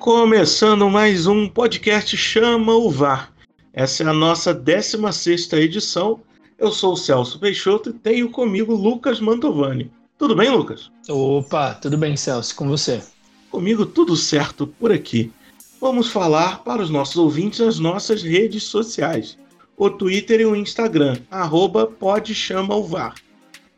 [0.00, 3.30] Começando mais um podcast Chama o VAR.
[3.70, 6.22] Essa é a nossa 16 edição.
[6.58, 9.92] Eu sou o Celso Peixoto e tenho comigo Lucas Mantovani.
[10.16, 10.90] Tudo bem, Lucas?
[11.06, 12.56] Opa, tudo bem, Celso.
[12.56, 13.02] Com você?
[13.50, 15.30] Comigo tudo certo por aqui.
[15.78, 19.36] Vamos falar para os nossos ouvintes as nossas redes sociais.
[19.76, 23.16] O Twitter e o Instagram, arroba pode chama o VAR.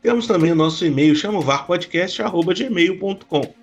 [0.01, 3.62] Temos também o nosso e-mail, chamovarpodcast.gmail.com.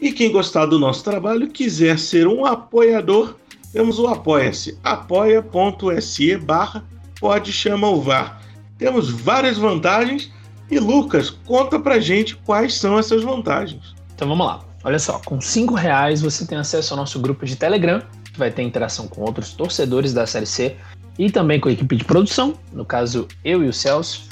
[0.00, 3.36] E quem gostar do nosso trabalho quiser ser um apoiador,
[3.72, 6.84] temos o Apoia-se, apoia.se barra
[7.20, 8.40] pode o VAR.
[8.78, 10.32] Temos várias vantagens
[10.70, 13.94] e Lucas, conta pra gente quais são essas vantagens.
[14.14, 14.64] Então vamos lá.
[14.82, 18.50] Olha só, com cinco reais você tem acesso ao nosso grupo de Telegram, que vai
[18.50, 20.76] ter interação com outros torcedores da Série C
[21.18, 24.22] e também com a equipe de produção, no caso eu e o Celso.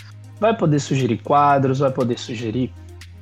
[0.41, 2.73] Vai poder sugerir quadros, vai poder sugerir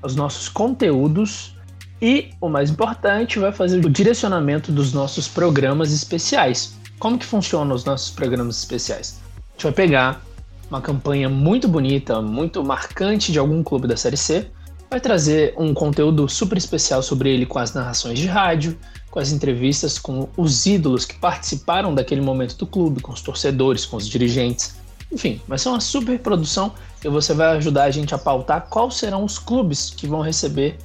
[0.00, 1.55] os nossos conteúdos
[2.00, 6.76] e, o mais importante, vai fazer o direcionamento dos nossos programas especiais.
[6.98, 9.20] Como que funcionam os nossos programas especiais?
[9.36, 10.22] A gente vai pegar
[10.70, 14.50] uma campanha muito bonita, muito marcante de algum clube da Série C,
[14.90, 18.78] vai trazer um conteúdo super especial sobre ele com as narrações de rádio,
[19.10, 23.86] com as entrevistas com os ídolos que participaram daquele momento do clube, com os torcedores,
[23.86, 24.76] com os dirigentes.
[25.10, 26.72] Enfim, vai ser uma super produção
[27.02, 30.76] e você vai ajudar a gente a pautar quais serão os clubes que vão receber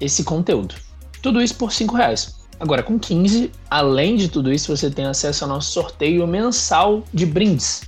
[0.00, 0.74] esse conteúdo.
[1.22, 2.36] Tudo isso por 5 reais.
[2.58, 7.26] Agora, com 15, além de tudo isso, você tem acesso ao nosso sorteio mensal de
[7.26, 7.82] brindes.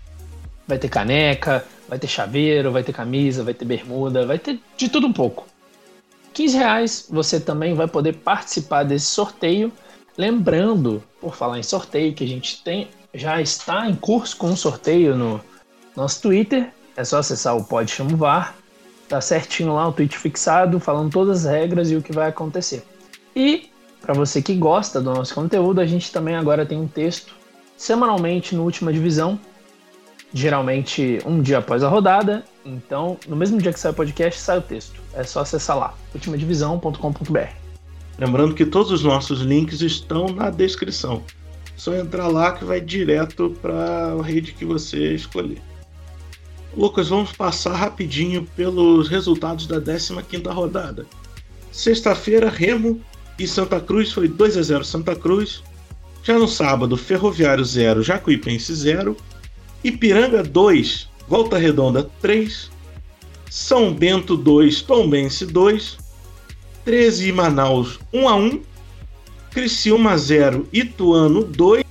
[0.67, 4.89] Vai ter caneca, vai ter chaveiro, vai ter camisa, vai ter bermuda, vai ter de
[4.89, 5.47] tudo um pouco.
[6.34, 9.73] 15 reais você também vai poder participar desse sorteio.
[10.17, 14.56] Lembrando, por falar em sorteio, que a gente tem já está em curso com um
[14.56, 15.41] sorteio no
[15.97, 16.70] nosso Twitter.
[16.95, 18.58] É só acessar o Pode Chamovar
[19.09, 22.84] Tá certinho lá o tweet fixado, falando todas as regras e o que vai acontecer.
[23.34, 23.70] E
[24.01, 27.34] para você que gosta do nosso conteúdo, a gente também agora tem um texto
[27.77, 29.39] semanalmente no Última Divisão,
[30.33, 32.45] geralmente um dia após a rodada.
[32.64, 35.01] Então, no mesmo dia que sai o podcast, sai o texto.
[35.14, 37.69] É só acessar lá, ultimadivisão.com.br.
[38.19, 41.23] Lembrando que todos os nossos links estão na descrição.
[41.77, 45.63] Só entrar lá que vai direto para a rede que você escolher.
[46.77, 51.06] Lucas, vamos passar rapidinho pelos resultados da 15ª rodada.
[51.73, 53.01] Sexta-feira, Remo
[53.39, 55.62] e Santa Cruz foi 2 a 0 Santa Cruz.
[56.23, 59.17] Já no sábado, Ferroviário 0, Jacuipense 0.
[59.83, 62.70] Ipiranga 2, Volta Redonda 3.
[63.51, 65.98] São Bento 2, Tombense 2.
[66.84, 68.62] 13 e Manaus 1 a 1.
[69.51, 71.84] Criciúma 0, Ituano 2.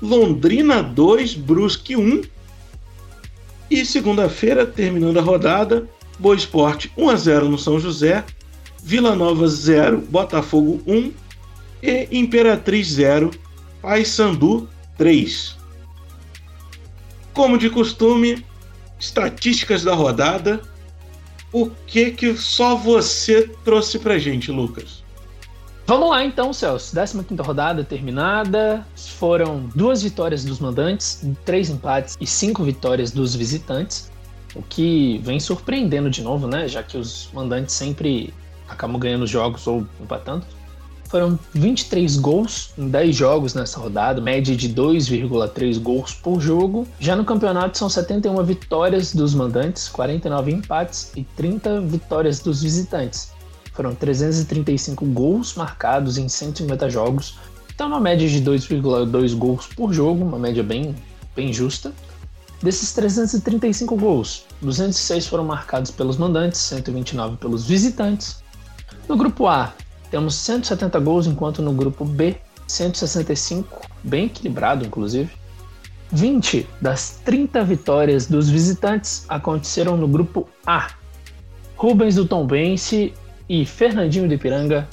[0.00, 2.22] Londrina 2, Brusque 1.
[3.70, 5.88] E segunda-feira, terminando a rodada,
[6.18, 8.24] Boa Esporte 1 a 0 no São José,
[8.82, 11.12] Vila Nova 0, Botafogo 1
[11.82, 13.30] e Imperatriz 0,
[13.80, 15.56] Paysandu 3.
[17.32, 18.44] Como de costume,
[18.98, 20.60] estatísticas da rodada.
[21.52, 25.03] O que que só você trouxe pra gente, Lucas?
[25.86, 26.96] Vamos lá então, Celso.
[26.96, 28.86] 15 rodada terminada.
[28.96, 34.10] Foram duas vitórias dos mandantes, três empates e cinco vitórias dos visitantes.
[34.54, 36.68] O que vem surpreendendo de novo, né?
[36.68, 38.32] Já que os mandantes sempre
[38.68, 40.46] acabam ganhando jogos ou empatando.
[41.10, 46.88] Foram 23 gols em 10 jogos nessa rodada, média de 2,3 gols por jogo.
[46.98, 53.33] Já no campeonato são 71 vitórias dos mandantes, 49 empates e 30 vitórias dos visitantes.
[53.74, 57.38] Foram 335 gols marcados em 150 jogos,
[57.74, 60.94] então uma média de 2,2 gols por jogo, uma média bem,
[61.34, 61.92] bem justa.
[62.62, 68.42] Desses 335 gols, 206 foram marcados pelos mandantes, 129 pelos visitantes.
[69.08, 69.74] No grupo A,
[70.10, 72.36] temos 170 gols, enquanto no grupo B,
[72.68, 75.30] 165, bem equilibrado inclusive.
[76.12, 80.92] 20 das 30 vitórias dos visitantes aconteceram no grupo A.
[81.76, 83.12] Rubens do Tombense
[83.48, 84.88] e Fernandinho de Ipiranga,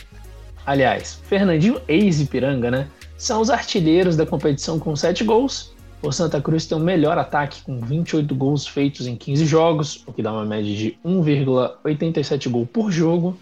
[0.66, 2.88] aliás, Fernandinho ex-Ipiranga, né?
[3.18, 5.74] São os artilheiros da competição com 7 gols.
[6.01, 10.13] O Santa Cruz tem o melhor ataque com 28 gols feitos em 15 jogos, o
[10.13, 13.38] que dá uma média de 1,87 gol por jogo.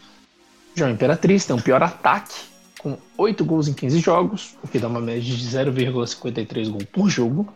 [0.76, 2.36] Já o Imperatriz tem o pior ataque
[2.80, 7.10] com 8 gols em 15 jogos, o que dá uma média de 0,53 gol por
[7.10, 7.48] jogo.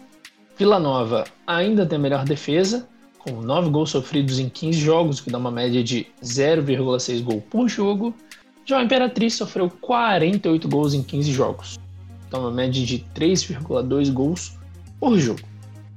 [0.58, 2.88] Vila Nova ainda tem a melhor defesa,
[3.24, 7.68] com 9 gols sofridos em 15 jogos, que dá uma média de 0,6 gol por
[7.68, 8.14] jogo.
[8.66, 11.80] Já a Imperatriz sofreu 48 gols em 15 jogos,
[12.30, 14.58] dá uma média de 3,2 gols
[15.00, 15.42] por jogo.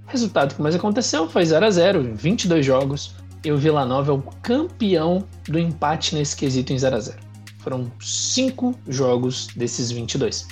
[0.06, 3.14] Resultado que mais aconteceu foi 0 a 0 em 22 jogos
[3.44, 7.18] e o Vila Nova é o campeão do empate nesse quesito em 0 a 0.
[7.58, 10.46] Foram cinco jogos desses 22.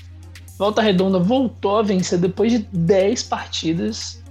[0.58, 4.22] Volta Redonda voltou a vencer depois de 10 partidas.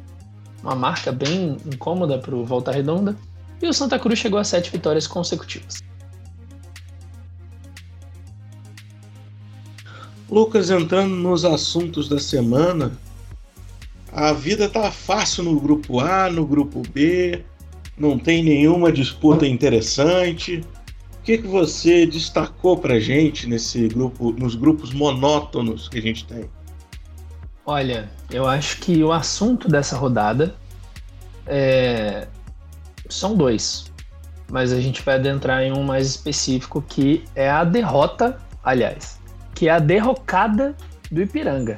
[0.63, 3.17] Uma marca bem incômoda para o Volta Redonda.
[3.61, 5.83] E o Santa Cruz chegou a sete vitórias consecutivas.
[10.31, 12.97] Lucas, entrando nos assuntos da semana,
[14.11, 17.43] a vida tá fácil no grupo A, no grupo B,
[17.97, 20.63] não tem nenhuma disputa interessante.
[21.19, 26.25] O que, que você destacou pra gente nesse grupo, nos grupos monótonos que a gente
[26.25, 26.49] tem?
[27.65, 30.53] Olha, eu acho que o assunto dessa rodada
[31.47, 32.27] é...
[33.07, 33.85] são dois,
[34.51, 39.17] mas a gente vai adentrar em um mais específico que é a derrota, aliás,
[39.55, 40.75] que é a derrocada
[41.09, 41.77] do Ipiranga.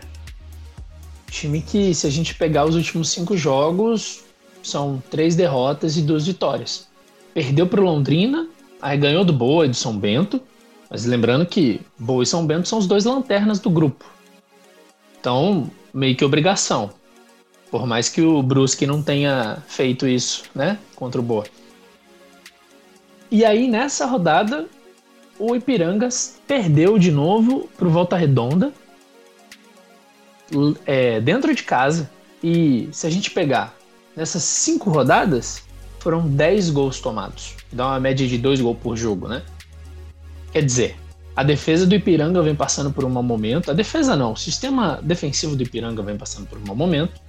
[1.28, 4.24] Time que, se a gente pegar os últimos cinco jogos,
[4.64, 6.88] são três derrotas e duas vitórias.
[7.32, 8.48] Perdeu para o Londrina,
[8.82, 10.42] aí ganhou do Boa e do São Bento,
[10.90, 14.15] mas lembrando que Boa e São Bento são os dois lanternas do grupo.
[15.26, 16.92] Então, meio que obrigação.
[17.72, 21.46] Por mais que o Brusque não tenha feito isso, né, contra o Boa.
[23.32, 24.68] E aí, nessa rodada,
[25.40, 28.72] o Ipirangas perdeu de novo para o Volta Redonda,
[30.86, 32.08] é, dentro de casa.
[32.44, 33.76] E se a gente pegar
[34.16, 35.64] nessas cinco rodadas,
[36.02, 37.56] foram 10 gols tomados.
[37.72, 39.42] Dá uma média de 2 gols por jogo, né?
[40.52, 40.96] Quer dizer,
[41.36, 43.70] a defesa do Ipiranga vem passando por um mau momento.
[43.70, 47.20] A defesa não, o sistema defensivo do Ipiranga vem passando por um mau momento.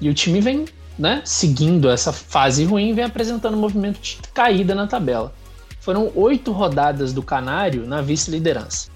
[0.00, 0.66] E o time vem,
[0.96, 5.34] né, seguindo essa fase ruim, vem apresentando um movimento de caída na tabela.
[5.80, 8.88] Foram oito rodadas do Canário na vice-liderança.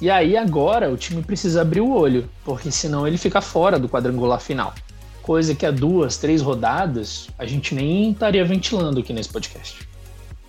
[0.00, 3.88] E aí agora o time precisa abrir o olho, porque senão ele fica fora do
[3.88, 4.74] quadrangular final.
[5.22, 9.88] Coisa que há duas, três rodadas a gente nem estaria ventilando aqui nesse podcast.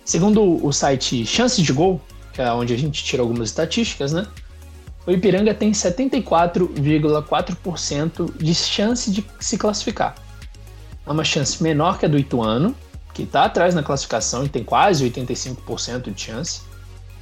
[0.04, 2.00] Segundo o site Chances de Gol,
[2.34, 4.26] que é onde a gente tira algumas estatísticas, né?
[5.06, 10.16] O Ipiranga tem 74,4% de chance de se classificar.
[11.06, 12.74] É uma chance menor que a do Ituano,
[13.12, 16.62] que está atrás na classificação e tem quase 85% de chance,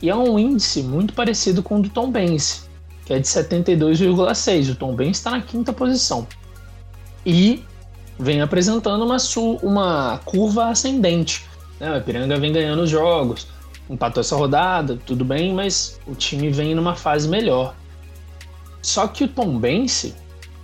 [0.00, 2.68] e é um índice muito parecido com o do Tom Benz,
[3.04, 4.72] que é de 72,6.
[4.72, 6.26] O Tom Benz está na quinta posição.
[7.26, 7.64] E
[8.18, 9.18] vem apresentando uma,
[9.62, 11.44] uma curva ascendente.
[11.78, 11.92] Né?
[11.92, 13.46] O Ipiranga vem ganhando os jogos,
[13.92, 17.74] empatou essa rodada, tudo bem, mas o time vem numa fase melhor.
[18.80, 20.14] Só que o Tom Bense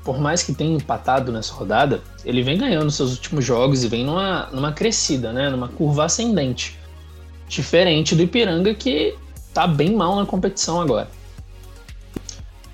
[0.09, 4.07] por mais que tenha empatado nessa rodada, ele vem ganhando seus últimos jogos e vem
[4.07, 5.51] numa, numa crescida, né?
[5.51, 6.79] Numa curva ascendente.
[7.47, 9.15] Diferente do Ipiranga, que
[9.53, 11.11] tá bem mal na competição agora.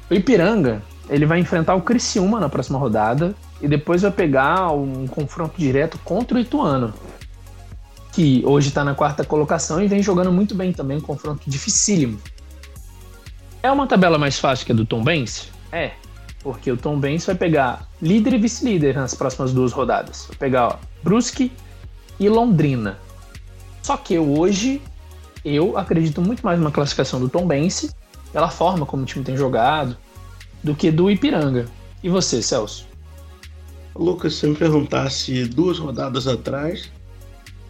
[0.09, 0.81] O Ipiranga,
[1.11, 5.99] ele vai enfrentar o Criciúma na próxima rodada e depois vai pegar um confronto direto
[6.05, 6.95] contra o Ituano,
[8.15, 12.21] que hoje está na quarta colocação e vem jogando muito bem também, um confronto dificílimo.
[13.61, 15.51] É uma tabela mais fácil que a do Tom Benz?
[15.73, 15.93] É,
[16.41, 20.27] porque o Tom Benz vai pegar líder e vice-líder nas próximas duas rodadas.
[20.29, 21.51] Vai pegar ó, Brusque
[22.21, 22.99] e Londrina.
[23.83, 24.81] Só que hoje
[25.45, 27.95] eu acredito muito mais numa classificação do Tom Benz,
[28.33, 29.97] pela forma como o time tem jogado,
[30.63, 31.67] do que do Ipiranga.
[32.03, 32.87] E você, Celso?
[33.97, 36.91] Lucas, se me perguntasse duas rodadas atrás,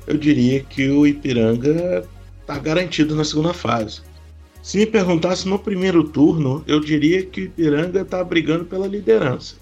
[0.07, 2.07] eu diria que o Ipiranga
[2.41, 4.03] está garantido na segunda fase.
[4.63, 9.57] Se me perguntasse no primeiro turno, eu diria que o Ipiranga está brigando pela liderança.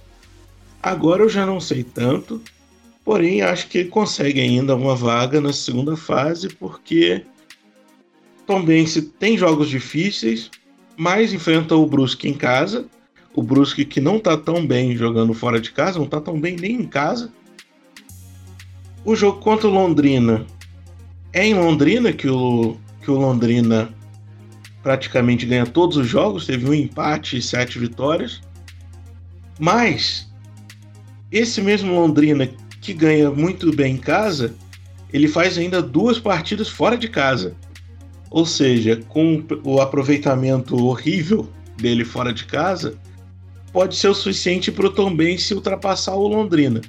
[0.83, 2.41] Agora eu já não sei tanto,
[3.05, 7.25] porém acho que ele consegue ainda uma vaga na segunda fase, porque
[8.47, 10.51] Tombense tem jogos difíceis,
[10.97, 12.87] mas enfrenta o Brusque em casa.
[13.35, 16.57] O Brusque que não está tão bem jogando fora de casa, não está tão bem
[16.57, 17.33] nem em casa.
[19.05, 20.47] O jogo contra o Londrina
[21.33, 23.93] é em Londrina que o, que o Londrina
[24.83, 28.41] praticamente ganha todos os jogos, teve um empate e sete vitórias.
[29.59, 30.31] Mas
[31.31, 32.49] esse mesmo Londrina
[32.81, 34.55] que ganha muito bem em casa,
[35.13, 37.57] ele faz ainda duas partidas fora de casa.
[38.31, 42.95] Ou seja, com o aproveitamento horrível dele fora de casa,
[43.73, 46.81] pode ser o suficiente para o Tom se ultrapassar o Londrina.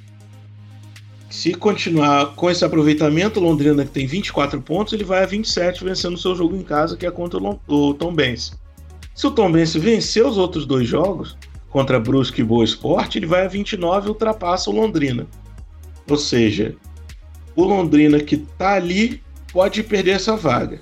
[1.34, 6.14] Se continuar com esse aproveitamento, Londrina que tem 24 pontos, ele vai a 27 vencendo
[6.14, 8.52] o seu jogo em casa, que é contra o Tom Benz.
[9.16, 11.36] Se o Tom Benz vencer os outros dois jogos,
[11.70, 15.26] contra Brusque e Boa Esporte, ele vai a 29 e ultrapassa o Londrina.
[16.08, 16.76] Ou seja,
[17.56, 19.20] o Londrina que está ali
[19.52, 20.80] pode perder essa vaga.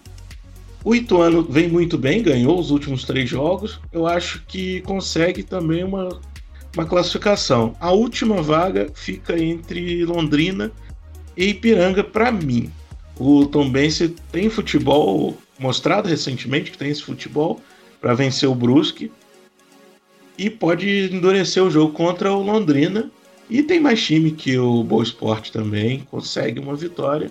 [0.85, 3.81] O Ituano vem muito bem, ganhou os últimos três jogos.
[3.91, 6.21] Eu acho que consegue também uma
[6.75, 7.77] uma classificação.
[7.81, 10.73] A última vaga fica entre Londrina
[11.37, 12.73] e Ipiranga para mim.
[13.19, 17.61] O Tom Bense tem futebol mostrado recentemente que tem esse futebol
[18.01, 19.13] para vencer o Brusque
[20.37, 23.11] e pode endurecer o jogo contra o Londrina.
[23.51, 27.31] E tem mais time que o Boa Esporte também consegue uma vitória.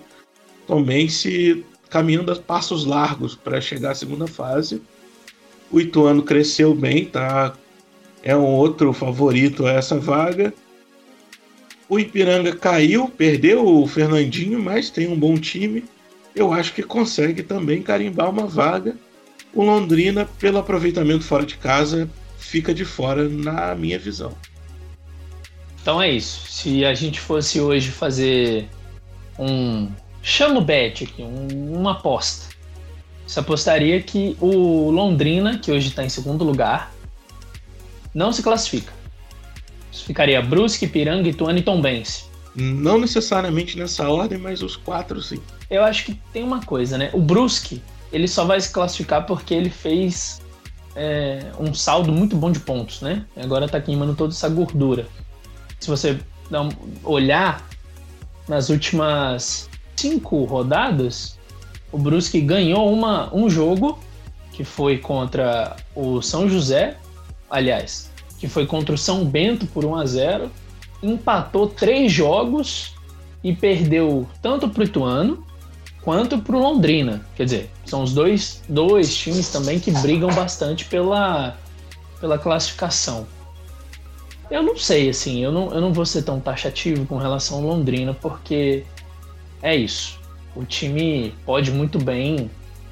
[0.68, 4.80] Também se caminhando a passos largos para chegar à segunda fase.
[5.70, 7.54] O Ituano cresceu bem, tá?
[8.22, 10.54] É um outro favorito a essa vaga.
[11.88, 15.84] O Ipiranga caiu, perdeu o Fernandinho, mas tem um bom time.
[16.34, 18.96] Eu acho que consegue também carimbar uma vaga.
[19.52, 24.32] O Londrina, pelo aproveitamento fora de casa, fica de fora na minha visão.
[25.82, 26.46] Então é isso.
[26.48, 28.68] Se a gente fosse hoje fazer
[29.38, 29.90] um
[30.22, 32.54] chamo bet aqui, um, uma aposta.
[33.26, 36.92] Você apostaria que o Londrina, que hoje está em segundo lugar,
[38.14, 38.92] não se classifica.
[39.92, 42.24] Ficaria Brusque, Piranga, Ituano e Tombense.
[42.54, 45.40] Não necessariamente nessa ordem, mas os quatro sim.
[45.70, 47.10] Eu acho que tem uma coisa, né?
[47.12, 50.42] O Brusque, ele só vai se classificar porque ele fez
[50.94, 53.24] é, um saldo muito bom de pontos, né?
[53.36, 55.06] Agora tá queimando toda essa gordura.
[55.80, 56.18] Se você
[56.50, 56.68] um,
[57.04, 57.66] olhar
[58.46, 61.38] nas últimas cinco rodadas,
[61.90, 63.98] o Brusque ganhou uma, um jogo
[64.52, 66.96] que foi contra o São José,
[67.52, 70.50] aliás, que foi contra o São Bento por 1 a 0,
[71.02, 72.94] empatou três jogos
[73.44, 75.46] e perdeu tanto para o Ituano
[76.00, 77.24] quanto para o Londrina.
[77.36, 81.56] Quer dizer, são os dois, dois times também que brigam bastante pela,
[82.20, 83.26] pela classificação.
[84.50, 87.64] Eu não sei, assim, eu não, eu não vou ser tão taxativo com relação ao
[87.64, 88.84] Londrina, porque
[89.62, 90.18] é isso.
[90.54, 92.50] O time pode muito bem,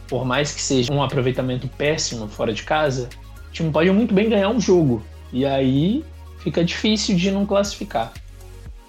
[0.09, 3.09] por mais que seja um aproveitamento péssimo fora de casa,
[3.51, 5.03] o time pode muito bem ganhar um jogo.
[5.33, 6.05] E aí
[6.39, 8.13] fica difícil de não classificar.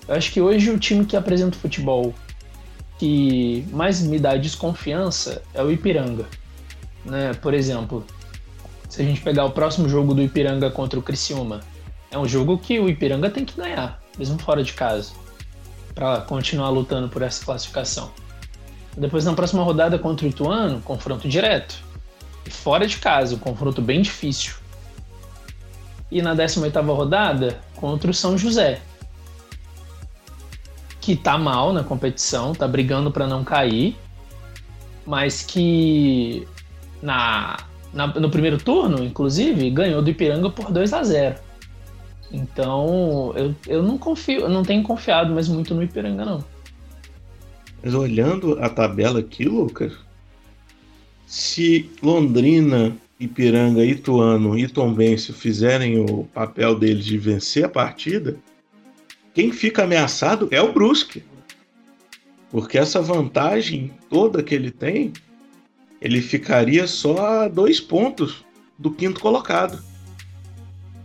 [0.08, 2.14] Eu acho que hoje o time que apresenta o futebol
[2.98, 6.26] que mais me dá desconfiança é o Ipiranga.
[7.04, 7.34] Né?
[7.34, 8.06] Por exemplo,
[8.88, 11.62] se a gente pegar o próximo jogo do Ipiranga contra o Criciúma,
[12.12, 15.14] é um jogo que o Ipiranga tem que ganhar, mesmo fora de casa
[15.94, 18.12] para continuar lutando por essa classificação.
[18.98, 21.82] Depois, na próxima rodada contra o Ituano, confronto direto.
[22.50, 24.56] Fora de casa, um confronto bem difícil.
[26.12, 28.82] E na 18 rodada, contra o São José.
[31.00, 33.98] Que tá mal na competição, tá brigando para não cair,
[35.06, 36.48] mas que
[37.02, 37.58] na,
[37.94, 41.52] na, no primeiro turno, inclusive, ganhou do Ipiranga por 2 a 0
[42.34, 46.44] então, eu, eu não confio, eu não tenho confiado mais muito no Ipiranga, não.
[47.84, 49.94] Mas olhando a tabela aqui, Lucas,
[51.32, 58.38] se Londrina, Ipiranga, Ituano e Tombense fizerem o papel deles de vencer a partida,
[59.34, 61.24] quem fica ameaçado é o Brusque.
[62.50, 65.14] Porque essa vantagem toda que ele tem,
[66.02, 68.44] ele ficaria só a dois pontos
[68.78, 69.82] do quinto colocado.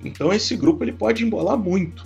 [0.05, 2.05] Então esse grupo ele pode embolar muito.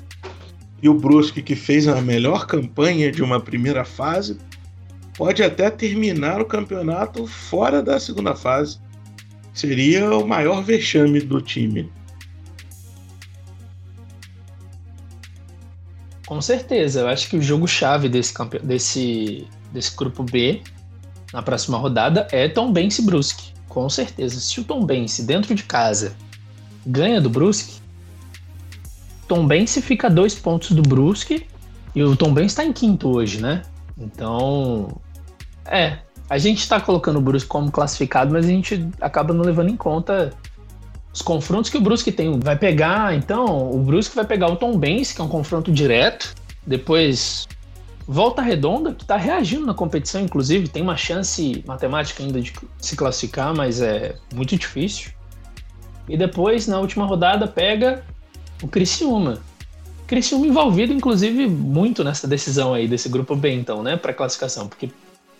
[0.82, 4.36] E o Brusque, que fez a melhor campanha de uma primeira fase,
[5.20, 8.78] pode até terminar o campeonato fora da segunda fase.
[9.52, 11.92] Seria o maior vexame do time.
[16.26, 20.62] Com certeza, eu acho que o jogo-chave desse, desse, desse grupo B
[21.34, 23.52] na próxima rodada é Tom Bense Brusque.
[23.68, 24.40] Com certeza.
[24.40, 26.16] Se o Tom Bense dentro de casa
[26.86, 27.78] ganha do Brusque,
[29.28, 31.46] Tom Bense fica a dois pontos do Brusque
[31.94, 33.60] e o Tom Bense está em quinto hoje, né?
[33.98, 34.98] Então,
[35.70, 35.98] é,
[36.28, 39.76] a gente está colocando o Brusque como classificado, mas a gente acaba não levando em
[39.76, 40.32] conta
[41.12, 42.38] os confrontos que o Brusque tem.
[42.40, 46.34] Vai pegar, então, o Brusque vai pegar o Tom Bense, que é um confronto direto,
[46.66, 47.48] depois
[48.06, 52.96] Volta Redonda, que está reagindo na competição, inclusive, tem uma chance matemática ainda de se
[52.96, 55.12] classificar, mas é muito difícil.
[56.08, 58.04] E depois, na última rodada, pega
[58.62, 59.40] o Criciúma.
[60.08, 64.90] Criciúma envolvido, inclusive, muito nessa decisão aí desse grupo B, então, né, para classificação, porque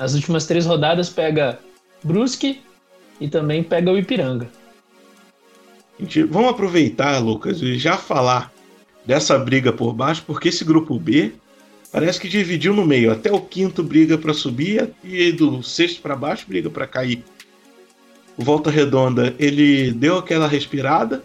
[0.00, 1.58] nas últimas três rodadas pega
[2.02, 2.62] Brusque
[3.20, 4.48] e também pega o Ipiranga.
[6.30, 8.50] Vamos aproveitar, Lucas, e já falar
[9.04, 11.34] dessa briga por baixo, porque esse grupo B
[11.92, 13.12] parece que dividiu no meio.
[13.12, 17.22] Até o quinto briga para subir e do sexto para baixo briga para cair.
[18.38, 21.22] O Volta Redonda ele deu aquela respirada,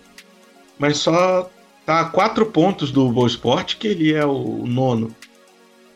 [0.78, 1.50] mas só
[1.86, 5.16] tá a quatro pontos do Boa Esporte, que ele é o nono.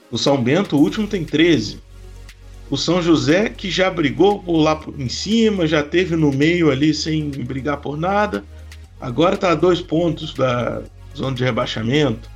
[0.09, 1.88] O São Bento, o último, tem 13.
[2.69, 6.93] O São José, que já brigou por lá em cima, já teve no meio ali
[6.93, 8.43] sem brigar por nada.
[9.01, 10.83] Agora tá a dois pontos da
[11.15, 12.29] zona de rebaixamento.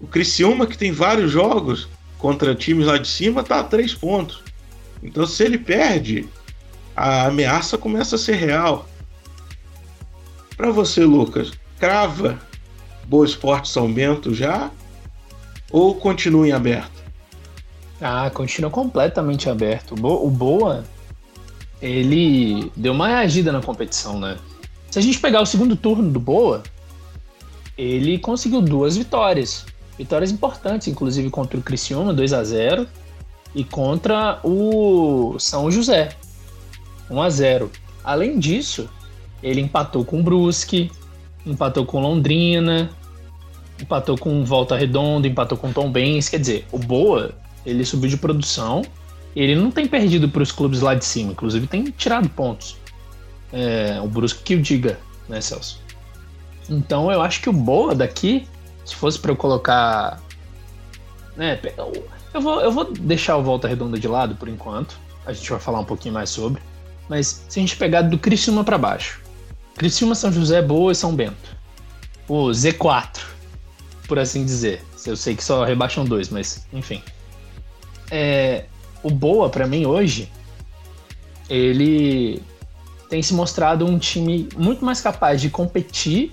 [0.00, 1.88] O Criciúma, que tem vários jogos
[2.18, 4.42] contra times lá de cima, tá a três pontos.
[5.02, 6.28] Então, se ele perde,
[6.94, 8.88] a ameaça começa a ser real.
[10.56, 12.38] Para você, Lucas, crava
[13.06, 14.70] Boa Esporte São Bento já
[15.70, 17.03] ou continua em aberto?
[18.00, 19.94] Ah, continua completamente aberto.
[19.94, 20.84] O Boa,
[21.80, 24.36] ele deu uma reagida na competição, né?
[24.90, 26.62] Se a gente pegar o segundo turno do Boa,
[27.76, 29.66] ele conseguiu duas vitórias.
[29.96, 32.86] Vitórias importantes, inclusive contra o Criciúma, 2 a 0
[33.54, 36.16] e contra o São José,
[37.08, 37.70] 1 a 0
[38.02, 38.88] Além disso,
[39.42, 40.90] ele empatou com o Brusque,
[41.46, 42.90] empatou com Londrina,
[43.80, 46.28] empatou com Volta Redonda, empatou com Tom Benz.
[46.28, 48.82] Quer dizer, o Boa, ele subiu de produção,
[49.34, 52.76] ele não tem perdido para os clubes lá de cima, inclusive tem tirado pontos.
[53.52, 55.80] É, o Brusque que o diga, né, Celso?
[56.68, 58.48] Então eu acho que o Boa daqui,
[58.84, 60.20] se fosse para eu colocar.
[61.36, 61.60] Né,
[62.32, 64.98] eu vou, eu vou deixar o Volta Redonda de lado por enquanto.
[65.26, 66.62] A gente vai falar um pouquinho mais sobre.
[67.08, 69.20] Mas se a gente pegar do Criciúma para baixo,
[69.76, 71.56] Criciúma, São José, Boa e São Bento.
[72.28, 73.20] O Z4,
[74.08, 74.82] por assim dizer.
[75.04, 77.02] Eu sei que só rebaixam dois, mas enfim.
[78.10, 78.64] É,
[79.02, 80.30] o Boa, para mim, hoje,
[81.48, 82.42] ele
[83.08, 86.32] tem se mostrado um time muito mais capaz de competir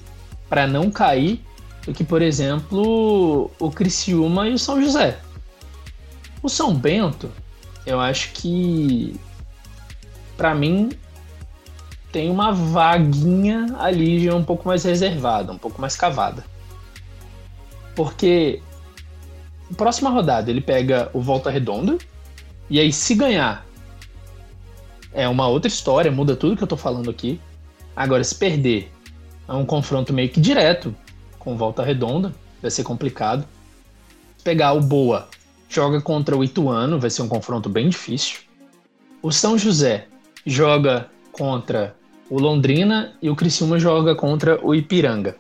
[0.50, 1.44] para não cair
[1.86, 5.20] do que, por exemplo, o Criciúma e o São José.
[6.42, 7.32] O São Bento,
[7.86, 9.16] eu acho que
[10.38, 10.90] para mim
[12.12, 16.44] tem uma vaguinha ali já um pouco mais reservada, um pouco mais cavada.
[17.96, 18.62] Porque
[19.76, 21.98] próxima rodada ele pega o Volta Redonda
[22.70, 23.66] e aí se ganhar
[25.14, 27.40] é uma outra história, muda tudo que eu tô falando aqui.
[27.96, 28.92] Agora se perder
[29.48, 30.96] é um confronto meio que direto
[31.38, 33.46] com Volta Redonda, vai ser complicado.
[34.44, 35.28] Pegar o Boa,
[35.68, 38.40] joga contra o Ituano, vai ser um confronto bem difícil.
[39.22, 40.08] O São José
[40.46, 41.96] joga contra
[42.30, 45.36] o Londrina e o Criciúma joga contra o Ipiranga.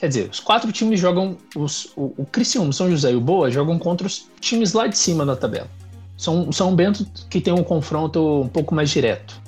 [0.00, 1.36] Quer dizer, os quatro times jogam.
[1.54, 4.96] Os, o, o Criciúma, São José e o Boa jogam contra os times lá de
[4.96, 5.68] cima da tabela.
[6.16, 9.38] São, São Bento que tem um confronto um pouco mais direto.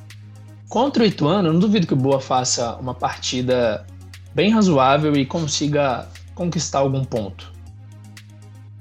[0.69, 3.87] Contra o Ituano, eu não duvido que o Boa faça uma partida
[4.35, 7.51] bem razoável e consiga conquistar algum ponto.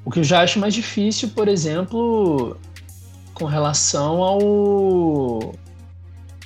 [0.03, 2.57] O que eu já acho mais difícil, por exemplo,
[3.33, 5.55] com relação ao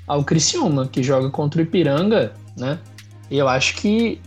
[0.06, 2.78] ao Criciúma, que joga contra o Ipiranga, né?
[3.32, 4.22] E eu acho que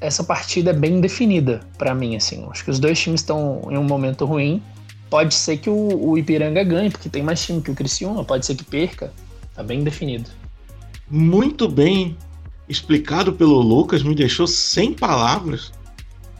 [0.00, 2.46] essa partida é bem definida para mim, assim.
[2.50, 4.62] Acho que os dois times estão em um momento ruim.
[5.08, 8.46] Pode ser que o, o, Ipiranga ganhe, porque tem mais time que o Criciúma, pode
[8.46, 9.12] ser que perca.
[9.54, 10.30] Tá bem definido.
[11.10, 12.16] Muito bem
[12.68, 15.72] explicado pelo Lucas, me deixou sem palavras,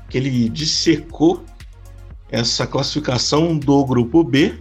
[0.08, 1.44] que ele dissecou
[2.30, 4.56] essa classificação do grupo B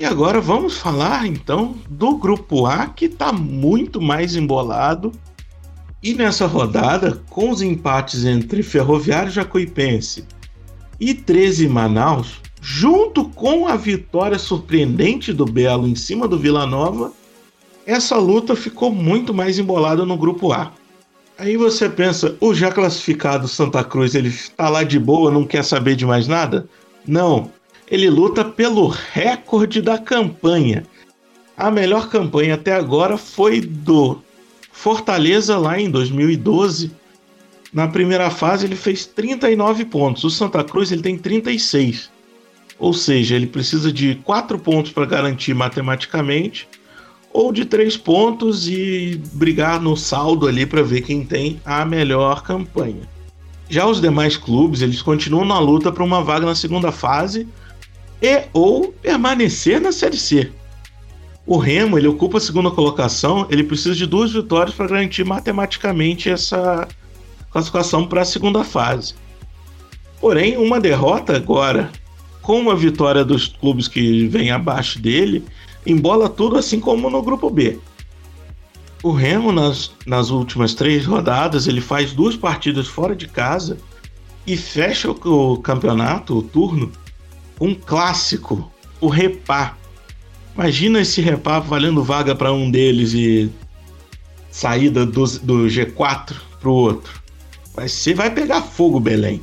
[0.00, 5.12] e agora vamos falar então do grupo A, que está muito mais embolado.
[6.02, 10.24] E nessa rodada, com os empates entre Ferroviário Jacuipense
[10.98, 17.12] e 13 Manaus, junto com a vitória surpreendente do Belo em cima do Vila Nova,
[17.84, 20.72] essa luta ficou muito mais embolada no grupo A.
[21.38, 25.64] Aí você pensa, o já classificado Santa Cruz, ele está lá de boa, não quer
[25.64, 26.68] saber de mais nada?
[27.06, 27.50] Não,
[27.90, 30.86] ele luta pelo recorde da campanha.
[31.56, 34.18] A melhor campanha até agora foi do
[34.72, 36.92] Fortaleza lá em 2012.
[37.72, 40.24] Na primeira fase ele fez 39 pontos.
[40.24, 42.10] O Santa Cruz ele tem 36.
[42.78, 46.66] Ou seja, ele precisa de 4 pontos para garantir matematicamente
[47.32, 52.42] ou de 3 pontos e brigar no saldo ali para ver quem tem a melhor
[52.42, 53.08] campanha.
[53.68, 57.46] Já os demais clubes, eles continuam na luta para uma vaga na segunda fase
[58.20, 60.50] e ou permanecer na Série C.
[61.50, 66.30] O Remo ele ocupa a segunda colocação, ele precisa de duas vitórias para garantir matematicamente
[66.30, 66.86] essa
[67.50, 69.16] classificação para a segunda fase.
[70.20, 71.90] Porém, uma derrota agora,
[72.40, 75.44] com uma vitória dos clubes que vêm abaixo dele,
[75.84, 77.80] embola tudo assim como no grupo B.
[79.02, 83.76] O Remo, nas, nas últimas três rodadas, ele faz duas partidas fora de casa
[84.46, 86.92] e fecha o, o campeonato, o turno,
[87.60, 89.79] um clássico, o Repá.
[90.54, 93.50] Imagina esse Repá valendo vaga para um deles e
[94.50, 97.20] saída do, do G4 para o outro.
[97.74, 99.40] Vai ser, vai pegar fogo, Belém.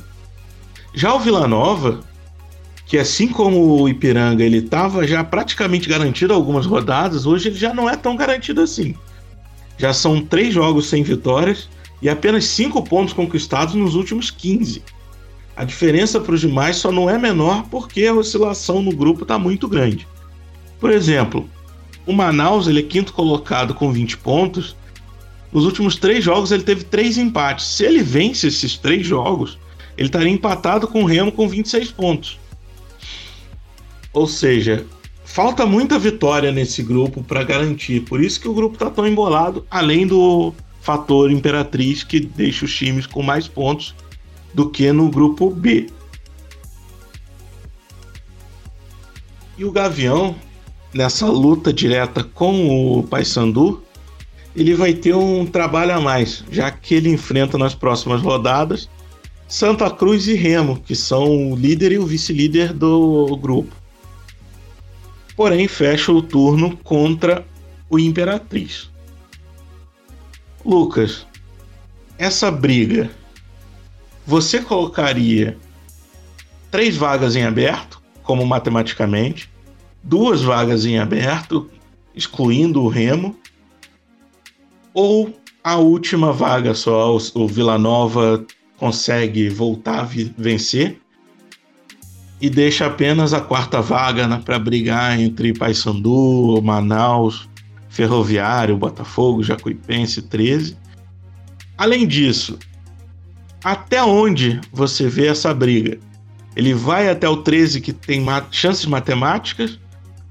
[0.94, 2.00] Já o Vila Nova,
[2.86, 7.72] que assim como o Ipiranga, ele estava já praticamente garantido algumas rodadas, hoje ele já
[7.74, 8.94] não é tão garantido assim.
[9.76, 11.68] Já são três jogos sem vitórias
[12.02, 14.82] e apenas cinco pontos conquistados nos últimos 15.
[15.56, 19.38] A diferença para os demais só não é menor porque a oscilação no grupo está
[19.38, 20.06] muito grande.
[20.80, 21.48] Por exemplo,
[22.06, 24.76] o Manaus ele é quinto colocado com 20 pontos.
[25.52, 27.66] Nos últimos três jogos ele teve três empates.
[27.66, 29.58] Se ele vence esses três jogos,
[29.96, 32.38] ele estaria empatado com o Remo com 26 pontos.
[34.12, 34.86] Ou seja,
[35.24, 38.00] falta muita vitória nesse grupo para garantir.
[38.00, 42.74] Por isso que o grupo está tão embolado, além do fator Imperatriz que deixa os
[42.74, 43.94] times com mais pontos
[44.54, 45.88] do que no grupo B.
[49.58, 50.36] E o Gavião,
[50.98, 53.84] nessa luta direta com o Paysandu,
[54.56, 58.90] ele vai ter um trabalho a mais, já que ele enfrenta nas próximas rodadas
[59.46, 63.72] Santa Cruz e Remo, que são o líder e o vice-líder do grupo.
[65.36, 67.46] Porém, fecha o turno contra
[67.88, 68.90] o Imperatriz.
[70.64, 71.28] Lucas,
[72.18, 73.08] essa briga,
[74.26, 75.56] você colocaria
[76.72, 79.48] três vagas em aberto, como matematicamente,
[80.02, 81.70] duas vagas em aberto,
[82.14, 83.36] excluindo o Remo,
[84.94, 88.44] ou a última vaga só, o Vila Nova
[88.78, 91.00] consegue voltar a vencer
[92.40, 97.48] e deixa apenas a quarta vaga para brigar entre Paysandu, Manaus,
[97.88, 100.76] Ferroviário, Botafogo, Jacuipense 13.
[101.76, 102.58] Além disso,
[103.62, 105.98] até onde você vê essa briga?
[106.54, 109.78] Ele vai até o 13 que tem chances matemáticas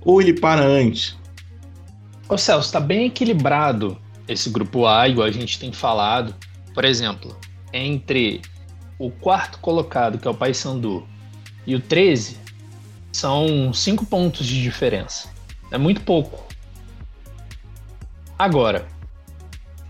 [0.01, 1.17] ou ele para antes?
[2.29, 6.35] Ô Celso, está bem equilibrado esse grupo A, igual a gente tem falado.
[6.73, 7.35] Por exemplo,
[7.73, 8.41] entre
[8.99, 11.07] o quarto colocado, que é o Paysandu,
[11.65, 12.37] e o 13,
[13.11, 15.29] são cinco pontos de diferença.
[15.71, 16.45] É muito pouco.
[18.37, 18.87] Agora,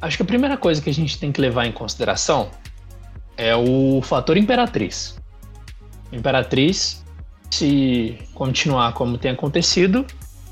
[0.01, 2.49] acho que a primeira coisa que a gente tem que levar em consideração
[3.35, 5.19] é o fator Imperatriz.
[6.11, 7.03] Imperatriz,
[7.51, 10.05] se continuar como tem acontecido,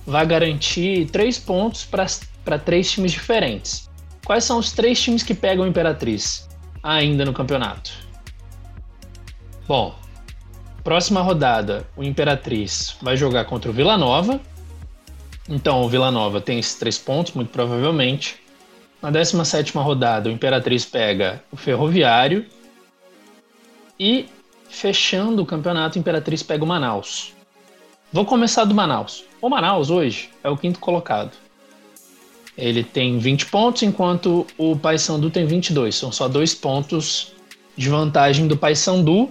[0.05, 3.89] vai garantir três pontos para três times diferentes.
[4.25, 6.47] Quais são os três times que pegam Imperatriz
[6.81, 7.91] ainda no campeonato?
[9.67, 9.95] Bom,
[10.83, 14.39] próxima rodada, o Imperatriz vai jogar contra o Vila Nova,
[15.47, 18.37] então, o Vila Nova tem esses três pontos, muito provavelmente.
[19.01, 22.45] Na 17 rodada, o Imperatriz pega o Ferroviário.
[23.99, 24.25] E,
[24.69, 27.33] fechando o campeonato, Imperatriz pega o Manaus.
[28.11, 29.25] Vou começar do Manaus.
[29.41, 31.31] O Manaus, hoje, é o quinto colocado.
[32.57, 35.95] Ele tem 20 pontos, enquanto o Paysandu tem 22.
[35.95, 37.33] São só dois pontos
[37.75, 39.29] de vantagem do Paysandu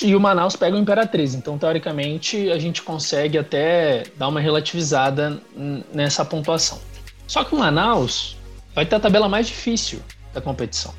[0.00, 1.34] e o Manaus pega o Imperatriz.
[1.34, 5.40] Então, teoricamente, a gente consegue até dar uma relativizada
[5.92, 6.80] nessa pontuação.
[7.26, 8.36] Só que o Manaus
[8.74, 10.00] vai ter a tabela mais difícil
[10.32, 10.94] da competição.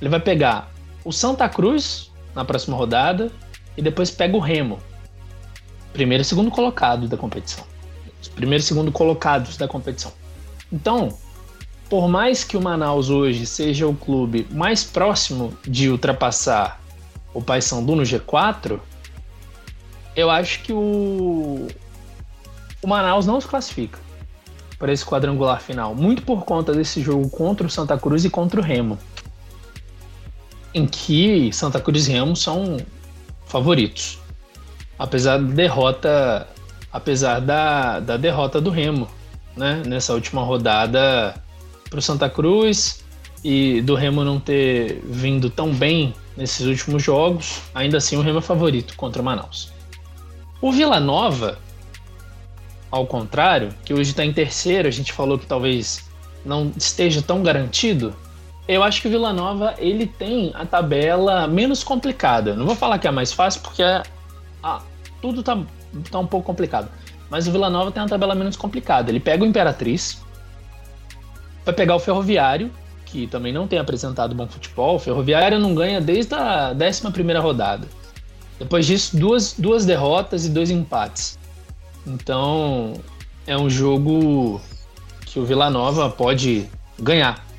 [0.00, 0.71] Ele vai pegar
[1.04, 3.30] o Santa Cruz na próxima rodada
[3.76, 4.78] e depois pega o Remo.
[5.92, 7.64] Primeiro e segundo colocado da competição.
[8.20, 10.12] Os primeiros e segundo colocados da competição.
[10.72, 11.18] Então,
[11.88, 16.80] por mais que o Manaus hoje seja o clube mais próximo de ultrapassar
[17.34, 18.80] o Paysandu no G4,
[20.14, 21.66] eu acho que o,
[22.82, 23.98] o Manaus não se classifica
[24.78, 28.60] para esse quadrangular final, muito por conta desse jogo contra o Santa Cruz e contra
[28.60, 28.98] o Remo,
[30.74, 32.78] em que Santa Cruz e Remo são
[33.46, 34.18] favoritos,
[34.98, 36.48] apesar da derrota,
[36.92, 39.08] apesar da, da derrota do Remo,
[39.56, 41.34] né, nessa última rodada
[41.90, 43.04] para o Santa Cruz
[43.44, 47.60] e do Remo não ter vindo tão bem nesses últimos jogos.
[47.74, 49.72] Ainda assim, o Remo é favorito contra o Manaus.
[50.60, 51.58] O Vila Nova,
[52.90, 56.04] ao contrário, que hoje está em terceiro, a gente falou que talvez
[56.44, 58.14] não esteja tão garantido.
[58.72, 62.56] Eu acho que o Vila Nova ele tem a tabela menos complicada.
[62.56, 64.02] Não vou falar que é a mais fácil porque é,
[64.62, 64.80] ah,
[65.20, 65.58] tudo está
[66.10, 66.88] tá um pouco complicado.
[67.28, 69.10] Mas o Vila Nova tem uma tabela menos complicada.
[69.10, 70.22] Ele pega o Imperatriz,
[71.66, 72.70] vai pegar o Ferroviário,
[73.04, 74.96] que também não tem apresentado bom futebol.
[74.96, 77.86] O Ferroviária não ganha desde a 11 rodada.
[78.58, 81.38] Depois disso, duas, duas derrotas e dois empates.
[82.06, 82.94] Então,
[83.46, 84.62] é um jogo
[85.26, 87.51] que o Vila Nova pode ganhar.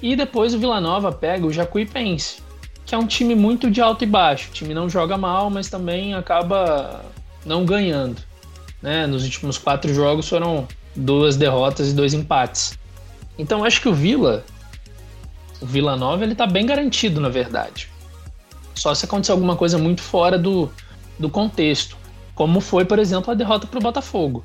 [0.00, 2.40] E depois o Vila Nova pega o Jacuipense,
[2.86, 4.50] que é um time muito de alto e baixo.
[4.50, 7.04] O time não joga mal, mas também acaba
[7.44, 8.22] não ganhando.
[8.80, 9.06] Né?
[9.06, 12.78] Nos últimos quatro jogos foram duas derrotas e dois empates.
[13.38, 14.44] Então acho que o Vila,
[15.60, 17.88] o Vila Nova, ele tá bem garantido, na verdade.
[18.74, 20.70] Só se acontecer alguma coisa muito fora do,
[21.18, 21.96] do contexto.
[22.34, 24.44] Como foi, por exemplo, a derrota para o Botafogo.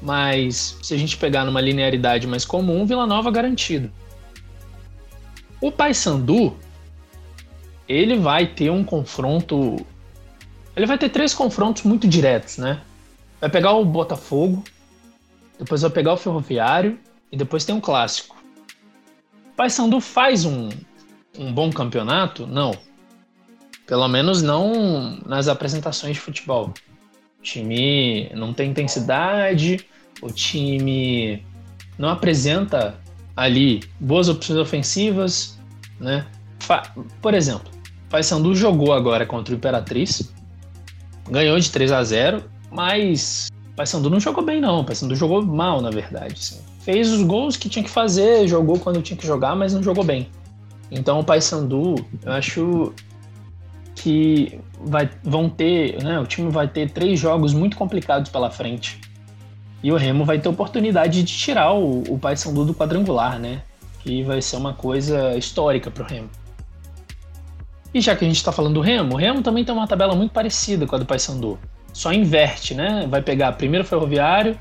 [0.00, 3.90] Mas se a gente pegar numa linearidade mais comum, Vila Nova garantido.
[5.60, 6.56] O Paysandu,
[7.88, 9.76] ele vai ter um confronto.
[10.76, 12.82] Ele vai ter três confrontos muito diretos, né?
[13.40, 14.62] vai pegar o Botafogo,
[15.58, 16.98] depois vai pegar o Ferroviário
[17.30, 18.36] e depois tem um clássico.
[19.52, 20.68] O Paysandu faz um,
[21.38, 22.46] um bom campeonato?
[22.46, 22.76] Não.
[23.86, 26.72] Pelo menos não nas apresentações de futebol.
[27.38, 29.86] O time não tem intensidade,
[30.20, 31.44] o time
[31.96, 32.98] não apresenta
[33.38, 35.56] ali boas opções ofensivas,
[36.00, 36.26] né?
[37.22, 37.70] Por exemplo,
[38.10, 40.34] Paysandu jogou agora contra o Imperatriz,
[41.30, 45.88] ganhou de 3 a 0, mas Paysandu não jogou bem não, Paysandu jogou mal, na
[45.88, 46.34] verdade.
[46.36, 46.60] Assim.
[46.80, 50.02] Fez os gols que tinha que fazer, jogou quando tinha que jogar, mas não jogou
[50.02, 50.28] bem.
[50.90, 52.92] Então o Paysandu, eu acho
[53.94, 59.00] que vai, vão ter, né, o time vai ter três jogos muito complicados pela frente.
[59.82, 63.62] E o Remo vai ter oportunidade de tirar o, o Paysandu do quadrangular, né?
[64.00, 66.30] Que vai ser uma coisa histórica para o Remo.
[67.94, 70.14] E já que a gente está falando do Remo, o Remo também tem uma tabela
[70.14, 71.58] muito parecida com a do Paysandu.
[71.92, 73.06] Só inverte, né?
[73.08, 74.58] Vai pegar primeiro o Ferroviário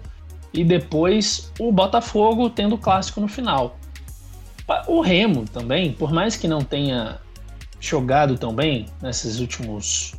[0.54, 3.78] e depois o Botafogo tendo o clássico no final.
[4.88, 7.20] O Remo também, por mais que não tenha
[7.80, 10.16] jogado tão bem nesses últimos,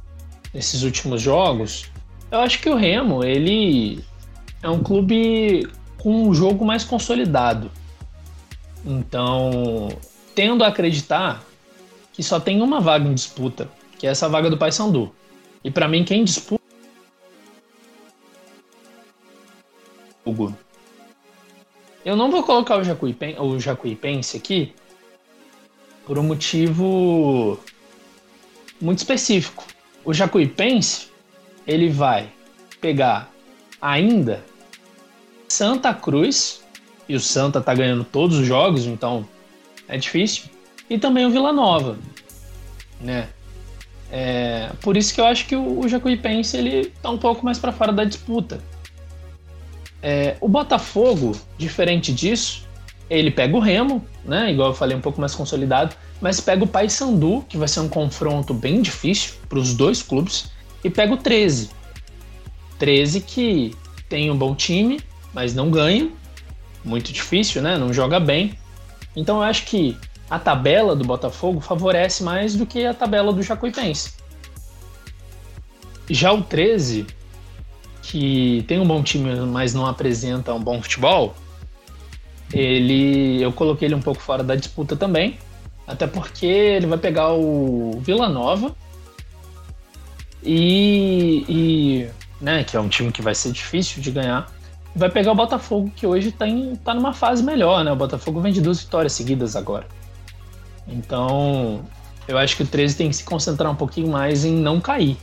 [0.54, 1.90] nesses últimos jogos,
[2.30, 4.04] eu acho que o Remo ele
[4.62, 5.68] é um clube
[5.98, 7.70] com um jogo mais consolidado.
[8.84, 9.88] Então,
[10.34, 11.44] tendo a acreditar
[12.12, 13.68] que só tem uma vaga em disputa,
[13.98, 15.12] que é essa vaga do Paysandu.
[15.62, 16.58] E para mim quem disputa
[22.04, 24.74] Eu não vou colocar o Jacuipense, o Jacuipense aqui
[26.06, 27.58] por um motivo
[28.80, 29.64] muito específico.
[30.04, 31.08] O Jacuipense,
[31.66, 32.30] ele vai
[32.80, 33.30] pegar
[33.80, 34.44] ainda
[35.48, 36.62] Santa Cruz,
[37.08, 39.26] e o Santa tá ganhando todos os jogos, então
[39.88, 40.44] é difícil,
[40.88, 41.98] e também o Vila Nova,
[43.00, 43.28] né?
[44.10, 47.58] É, por isso que eu acho que o, o Jacuipense ele tá um pouco mais
[47.58, 48.60] para fora da disputa.
[50.02, 52.66] É, o Botafogo, diferente disso,
[53.10, 54.52] ele pega o Remo, né?
[54.52, 57.88] Igual eu falei, um pouco mais consolidado, mas pega o Paysandu, que vai ser um
[57.88, 60.50] confronto bem difícil para os dois clubes,
[60.84, 61.70] e pega o 13.
[62.78, 63.74] 13 que
[64.08, 65.00] tem um bom time,
[65.38, 66.10] mas não ganha.
[66.84, 67.78] Muito difícil, né?
[67.78, 68.58] Não joga bem.
[69.14, 69.96] Então eu acho que
[70.28, 74.14] a tabela do Botafogo favorece mais do que a tabela do Jacuipense.
[76.10, 77.06] Já o 13,
[78.02, 81.36] que tem um bom time, mas não apresenta um bom futebol,
[82.52, 85.38] ele eu coloquei ele um pouco fora da disputa também,
[85.86, 88.74] até porque ele vai pegar o Vila Nova
[90.42, 92.08] e, e
[92.40, 94.57] né, que é um time que vai ser difícil de ganhar.
[94.98, 96.44] Vai pegar o Botafogo, que hoje está
[96.82, 97.92] tá numa fase melhor, né?
[97.92, 99.86] O Botafogo vem de duas vitórias seguidas agora.
[100.88, 101.84] Então,
[102.26, 105.16] eu acho que o 13 tem que se concentrar um pouquinho mais em não cair.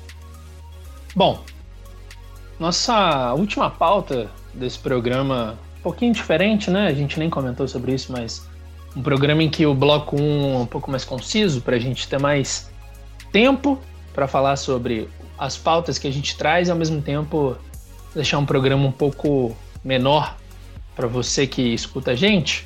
[1.14, 1.42] Bom,
[2.58, 6.88] nossa última pauta desse programa, um pouquinho diferente, né?
[6.88, 8.48] A gente nem comentou sobre isso, mas
[8.96, 12.08] um programa em que o bloco 1 é um pouco mais conciso, para a gente
[12.08, 12.72] ter mais
[13.30, 13.78] tempo
[14.14, 17.58] para falar sobre as pautas que a gente traz e ao mesmo tempo
[18.14, 19.54] deixar um programa um pouco
[19.86, 20.36] menor
[20.96, 22.66] para você que escuta a gente.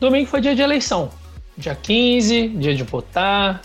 [0.00, 1.10] Domingo foi dia de eleição.
[1.56, 3.62] Dia 15, dia de votar,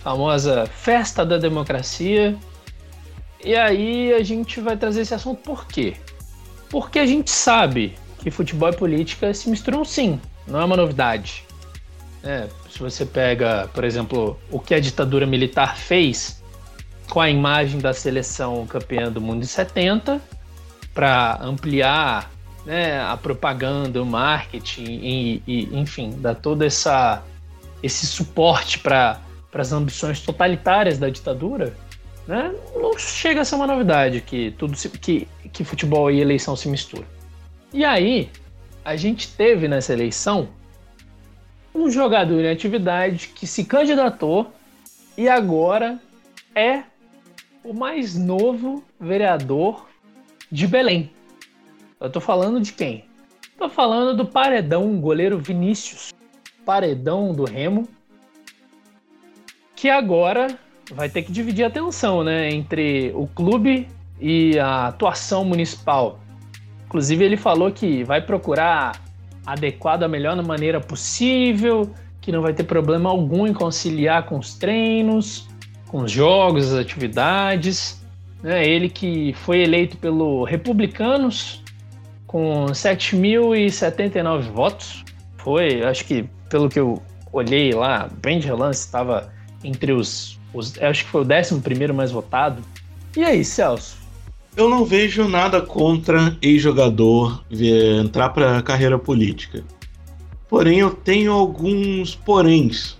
[0.00, 2.36] famosa festa da democracia.
[3.44, 5.94] E aí a gente vai trazer esse assunto por quê?
[6.68, 11.44] Porque a gente sabe que futebol e política se misturam sim, não é uma novidade.
[12.24, 16.42] É, se você pega, por exemplo, o que a ditadura militar fez
[17.08, 20.20] com a imagem da seleção campeã do mundo em 70
[20.98, 22.28] para ampliar
[22.66, 27.22] né, a propaganda, o marketing e, e, enfim, dar todo essa,
[27.80, 29.20] esse suporte para
[29.54, 31.72] as ambições totalitárias da ditadura,
[32.26, 36.56] né, não chega a ser uma novidade que tudo se, que, que futebol e eleição
[36.56, 37.06] se misturam.
[37.72, 38.28] E aí,
[38.84, 40.48] a gente teve nessa eleição
[41.72, 44.52] um jogador em atividade que se candidatou
[45.16, 46.00] e agora
[46.56, 46.82] é
[47.62, 49.87] o mais novo vereador
[50.50, 51.10] de Belém.
[52.00, 53.04] Eu tô falando de quem?
[53.58, 56.14] Tô falando do paredão, goleiro Vinícius,
[56.64, 57.88] paredão do Remo,
[59.74, 60.58] que agora
[60.92, 63.88] vai ter que dividir a atenção, né, entre o clube
[64.20, 66.20] e a atuação municipal.
[66.86, 69.02] Inclusive ele falou que vai procurar
[69.44, 74.54] adequar da melhor maneira possível, que não vai ter problema algum em conciliar com os
[74.54, 75.48] treinos,
[75.88, 78.02] com os jogos, as atividades.
[78.42, 78.66] Né?
[78.66, 81.62] Ele que foi eleito pelo Republicanos
[82.26, 85.04] com 7.079 votos.
[85.38, 90.80] Foi, acho que pelo que eu olhei lá, bem de relance, estava entre os, os.
[90.80, 92.62] Acho que foi o 11 mais votado.
[93.16, 93.96] E aí, Celso?
[94.56, 99.62] Eu não vejo nada contra ex-jogador entrar para a carreira política.
[100.48, 102.97] Porém, eu tenho alguns poréns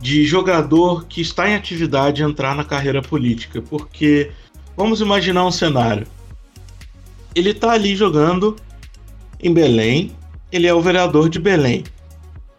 [0.00, 4.30] de jogador que está em atividade entrar na carreira política, porque
[4.76, 6.06] vamos imaginar um cenário.
[7.34, 8.56] Ele está ali jogando
[9.40, 10.12] em Belém,
[10.50, 11.84] ele é o vereador de Belém.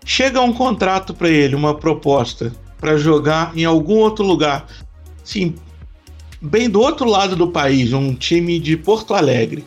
[0.06, 4.66] Chega um contrato para ele, uma proposta para jogar em algum outro lugar,
[5.24, 5.56] sim,
[6.42, 9.66] bem do outro lado do país, um time de Porto Alegre.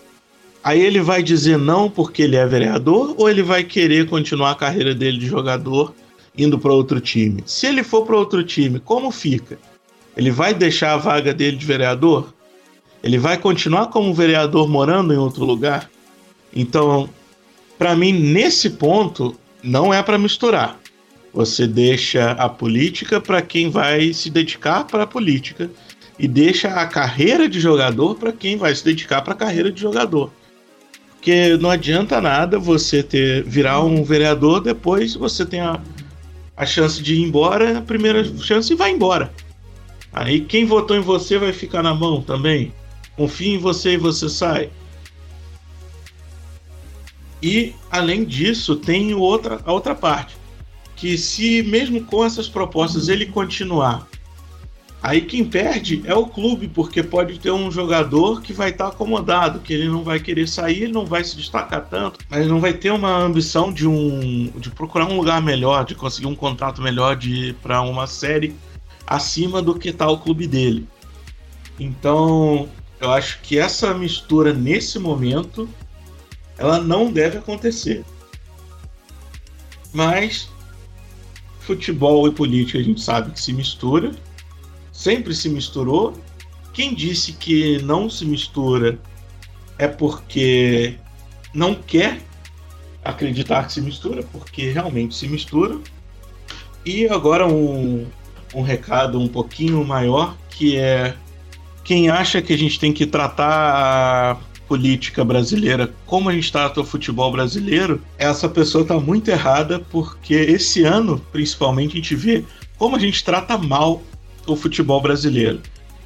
[0.64, 4.56] Aí ele vai dizer não porque ele é vereador ou ele vai querer continuar a
[4.56, 5.92] carreira dele de jogador
[6.36, 7.42] indo para outro time?
[7.46, 9.58] Se ele for para outro time, como fica?
[10.16, 12.32] Ele vai deixar a vaga dele de vereador?
[13.02, 15.90] Ele vai continuar como vereador morando em outro lugar?
[16.54, 17.08] Então,
[17.78, 20.78] para mim, nesse ponto, não é para misturar.
[21.32, 25.70] Você deixa a política para quem vai se dedicar para a política
[26.18, 29.80] e deixa a carreira de jogador para quem vai se dedicar para a carreira de
[29.80, 30.30] jogador.
[31.12, 35.80] Porque não adianta nada você ter virar um vereador, depois você tem a,
[36.56, 39.32] a chance de ir embora, a primeira chance e vai embora.
[40.12, 42.72] Aí quem votou em você vai ficar na mão também.
[43.16, 44.70] Confia em você e você sai.
[47.42, 50.36] E além disso, tem outra, a outra parte.
[50.94, 54.06] Que se mesmo com essas propostas ele continuar
[55.02, 58.90] Aí quem perde é o clube, porque pode ter um jogador que vai estar tá
[58.90, 62.60] acomodado, que ele não vai querer sair, ele não vai se destacar tanto, mas não
[62.60, 66.80] vai ter uma ambição de um de procurar um lugar melhor, de conseguir um contrato
[66.80, 68.54] melhor de para uma série
[69.04, 70.86] acima do que está o clube dele.
[71.80, 72.68] Então,
[73.00, 75.68] eu acho que essa mistura nesse momento
[76.56, 78.04] ela não deve acontecer.
[79.92, 80.48] Mas
[81.58, 84.12] futebol e política a gente sabe que se mistura
[85.02, 86.14] sempre se misturou.
[86.72, 88.98] Quem disse que não se mistura
[89.76, 90.94] é porque
[91.52, 92.20] não quer
[93.04, 95.76] acreditar que se mistura, porque realmente se mistura.
[96.86, 98.06] E agora um,
[98.54, 101.14] um recado um pouquinho maior, que é
[101.82, 104.36] quem acha que a gente tem que tratar a
[104.68, 110.34] política brasileira como a gente trata o futebol brasileiro, essa pessoa está muito errada, porque
[110.34, 112.44] esse ano, principalmente, a gente vê
[112.78, 114.00] como a gente trata mal
[114.46, 115.60] o futebol brasileiro.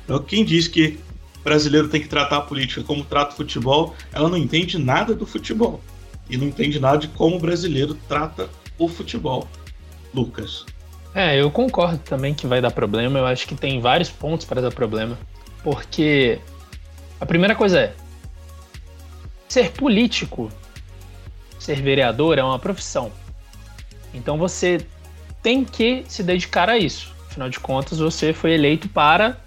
[0.05, 0.99] Então, quem diz que
[1.43, 5.25] brasileiro tem que tratar a política como trata o futebol, ela não entende nada do
[5.25, 5.81] futebol.
[6.29, 9.49] E não entende nada de como o brasileiro trata o futebol.
[10.13, 10.67] Lucas.
[11.15, 13.19] É, eu concordo também que vai dar problema.
[13.19, 15.19] Eu acho que tem vários pontos para dar problema.
[15.63, 16.39] Porque
[17.21, 17.95] a primeira coisa é:
[19.49, 20.51] ser político,
[21.59, 23.11] ser vereador é uma profissão.
[24.13, 24.85] Então você
[25.43, 27.16] tem que se dedicar a isso.
[27.37, 29.39] Afinal de contas, você foi eleito para,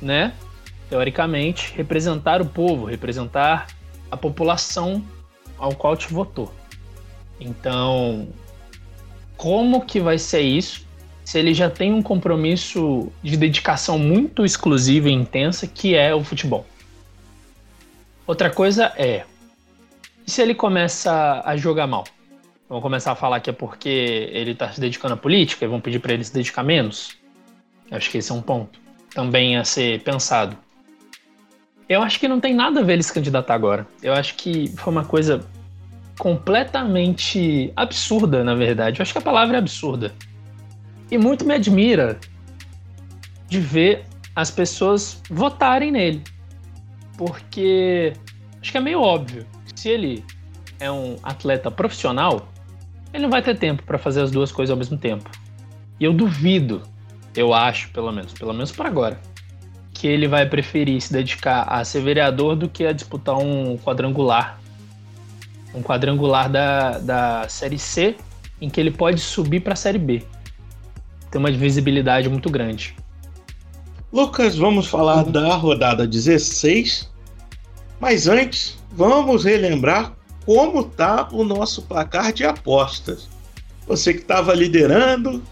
[0.00, 0.32] né,
[0.88, 3.66] teoricamente, representar o povo, representar
[4.08, 5.04] a população
[5.58, 6.54] ao qual te votou.
[7.40, 8.28] Então,
[9.36, 10.86] como que vai ser isso
[11.24, 16.22] se ele já tem um compromisso de dedicação muito exclusiva e intensa que é o
[16.22, 16.64] futebol?
[18.24, 19.24] Outra coisa é,
[20.24, 22.04] e se ele começa a jogar mal?
[22.68, 23.88] Vão começar a falar que é porque
[24.32, 27.16] ele está se dedicando à política e vão pedir para ele se dedicar menos.
[27.90, 28.78] Acho que esse é um ponto
[29.14, 30.56] também a ser pensado.
[31.88, 33.86] Eu acho que não tem nada a ver ele se candidatar agora.
[34.02, 35.40] Eu acho que foi uma coisa
[36.18, 39.00] completamente absurda, na verdade.
[39.00, 40.12] Eu acho que a palavra é absurda.
[41.10, 42.18] E muito me admira
[43.48, 44.04] de ver
[44.36, 46.22] as pessoas votarem nele.
[47.16, 48.12] Porque
[48.60, 49.46] acho que é meio óbvio.
[49.74, 50.22] Se ele
[50.78, 52.46] é um atleta profissional,
[53.12, 55.30] ele não vai ter tempo para fazer as duas coisas ao mesmo tempo.
[55.98, 56.82] E eu duvido,
[57.34, 59.20] eu acho, pelo menos, pelo menos para agora,
[59.92, 64.60] que ele vai preferir se dedicar a ser vereador do que a disputar um quadrangular.
[65.74, 68.16] Um quadrangular da, da Série C,
[68.60, 70.22] em que ele pode subir para a Série B.
[71.30, 72.96] Tem uma visibilidade muito grande.
[74.12, 77.10] Lucas, vamos falar da rodada 16.
[78.00, 80.16] Mas antes, vamos relembrar
[80.48, 83.28] como tá o nosso placar de apostas.
[83.86, 85.42] Você que estava liderando,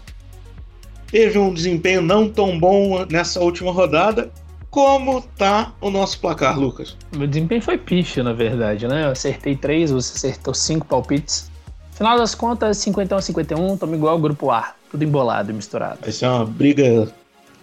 [1.11, 4.31] teve um desempenho não tão bom nessa última rodada.
[4.71, 6.97] Como tá o nosso placar, Lucas?
[7.15, 9.05] Meu desempenho foi pífio, na verdade, né?
[9.05, 11.51] Eu acertei três, você acertou cinco palpites.
[11.91, 15.99] Final das contas, 51 a 51, estamos igual ao grupo A, tudo embolado e misturado.
[16.01, 17.07] Vai ser uma briga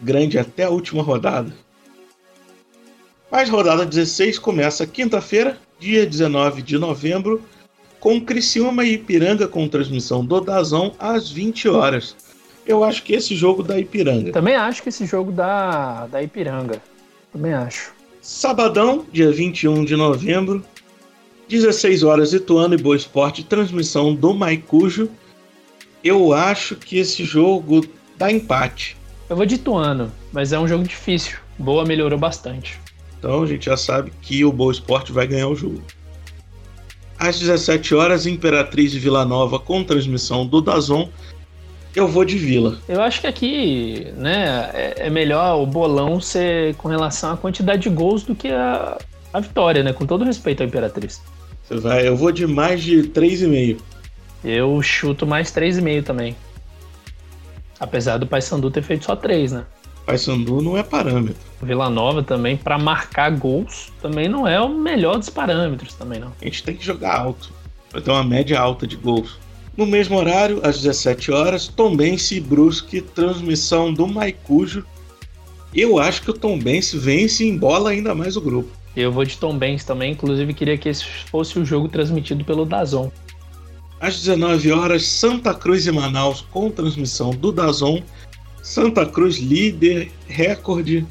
[0.01, 1.53] grande até a última rodada.
[3.29, 7.43] Mas rodada 16 começa quinta-feira, dia 19 de novembro,
[8.01, 12.15] com Criciúma e Ipiranga com transmissão do Dazão às 20 horas.
[12.67, 14.33] Eu acho que esse jogo da Ipiranga.
[14.33, 16.83] Também acho que esse jogo da, da Ipiranga.
[17.33, 17.93] Também acho.
[18.21, 20.65] Sabadão, dia 21 de novembro,
[21.49, 25.11] 16 horas Ituano e Boa Esporte, transmissão do Maicujo.
[26.03, 28.97] Eu acho que esse jogo dá empate.
[29.29, 31.39] Eu vou de Ituano, mas é um jogo difícil.
[31.59, 32.79] Boa melhorou bastante.
[33.25, 35.83] Então a gente já sabe que o Boa Esporte vai ganhar o jogo.
[37.19, 41.09] Às 17 horas, Imperatriz e Vila Nova com transmissão do Dazon.
[41.97, 42.79] Eu vou de Vila.
[42.87, 47.85] Eu acho que aqui, né, é, é melhor o bolão ser com relação à quantidade
[47.85, 48.99] de gols do que a,
[49.33, 49.95] a vitória, né?
[49.95, 51.23] Com todo respeito à Imperatriz.
[51.63, 53.81] Você vai, eu vou de mais de 3,5.
[54.45, 56.37] Eu chuto mais 3,5 também.
[57.81, 59.65] Apesar do Paysandu ter feito só 3, né?
[60.05, 61.43] Paysandu não é parâmetro.
[61.63, 66.33] Vila Nova também, para marcar gols, também não é o melhor dos parâmetros também, não.
[66.41, 67.51] A gente tem que jogar alto.
[67.91, 69.39] Vai ter uma média alta de gols.
[69.77, 74.85] No mesmo horário, às 17 horas, Tombense e Brusque, transmissão do Maicujo.
[75.75, 78.71] Eu acho que o Tombense vence e embola ainda mais o grupo.
[78.97, 83.11] Eu vou de Tombense também, inclusive queria que esse fosse o jogo transmitido pelo Dazon.
[84.01, 88.03] Às 19 horas, Santa Cruz e Manaus com transmissão do Dazon.
[88.65, 91.07] Santa Cruz líder, recorde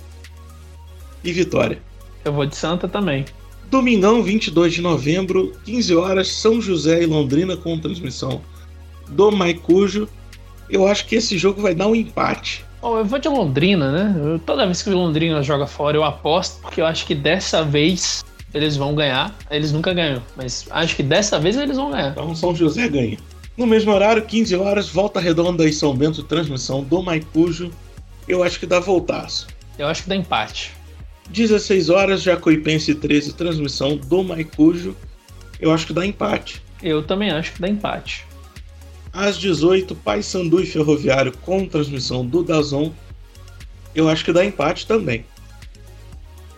[1.23, 1.79] e vitória.
[2.25, 3.25] Eu vou de Santa também.
[3.69, 8.41] Domingão, 22 de novembro, 15 horas, São José e Londrina com transmissão
[9.07, 10.09] do Maicujo.
[10.67, 12.65] Eu acho que esse jogo vai dar um empate.
[12.81, 14.15] Oh, eu vou de Londrina, né?
[14.19, 17.63] Eu, toda vez que o Londrina joga fora, eu aposto, porque eu acho que dessa
[17.63, 19.31] vez eles vão ganhar.
[19.51, 22.13] Eles nunca ganham, mas acho que dessa vez eles vão ganhar.
[22.13, 23.19] Então São José ganha.
[23.55, 27.71] No mesmo horário, 15 horas, Volta Redonda e São Bento, transmissão do Maicujo.
[28.27, 29.47] Eu acho que dá voltaço.
[29.77, 30.71] Eu acho que dá empate.
[31.29, 34.95] 16 horas, Jacuipense 13, transmissão do Maicujo.
[35.59, 36.61] Eu acho que dá empate.
[36.81, 38.25] Eu também acho que dá empate.
[39.11, 42.91] Às 18, Paysandu e Ferroviário com transmissão do Dazon.
[43.93, 45.25] Eu acho que dá empate também.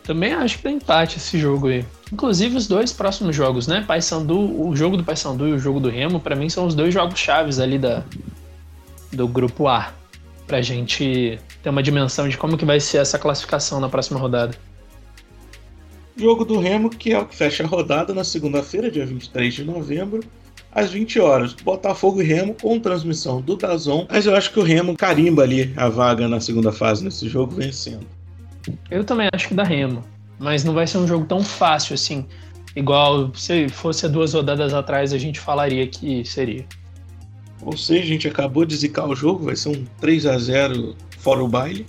[0.05, 1.83] Também acho que dá empate esse jogo aí.
[2.13, 3.83] Inclusive os dois próximos jogos, né?
[3.87, 6.93] Paysandu, o jogo do Paysandu e o jogo do Remo, para mim são os dois
[6.93, 8.03] jogos chaves ali da
[9.11, 9.93] do grupo A,
[10.45, 14.55] pra gente ter uma dimensão de como que vai ser essa classificação na próxima rodada.
[16.17, 19.63] Jogo do Remo, que é o que fecha a rodada na segunda-feira, dia 23 de
[19.63, 20.21] novembro,
[20.71, 21.53] às 20 horas.
[21.53, 24.05] Botafogo e Remo com transmissão do Dazon.
[24.09, 27.55] Mas eu acho que o Remo carimba ali a vaga na segunda fase nesse jogo,
[27.55, 28.05] vencendo.
[28.89, 30.01] Eu também acho que dá Remo,
[30.39, 32.25] mas não vai ser um jogo tão fácil assim.
[32.75, 36.65] Igual se fosse duas rodadas atrás a gente falaria que seria.
[37.61, 40.95] Ou seja, a gente acabou de zicar o jogo, vai ser um 3 a 0
[41.17, 41.85] fora o baile.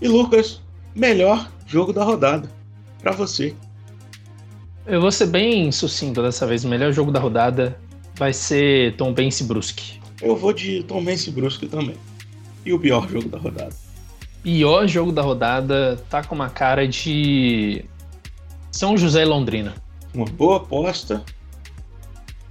[0.00, 0.60] E Lucas,
[0.94, 2.50] melhor jogo da rodada
[3.00, 3.54] para você.
[4.86, 6.64] Eu vou ser bem sucinto dessa vez.
[6.64, 7.78] O melhor jogo da rodada
[8.14, 10.00] vai ser Tom Bense Brusque.
[10.20, 11.96] Eu vou de Tom Bense Brusque também.
[12.64, 13.87] E o pior jogo da rodada?
[14.48, 17.84] Pior jogo da rodada tá com uma cara de
[18.72, 19.74] São José e Londrina.
[20.14, 21.22] Uma boa aposta,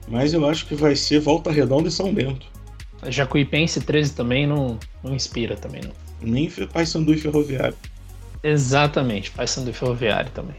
[0.07, 2.45] mas eu acho que vai ser Volta Redonda e São Bento.
[3.01, 5.91] A Jacuipense 13 também não, não inspira também não.
[6.21, 7.75] Nem Paysandu e Ferroviário.
[8.43, 10.57] Exatamente, Paysandu e Ferroviário também.